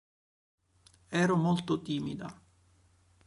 Ero 1.23 1.35
molto 1.37 1.83
timida. 1.83 2.29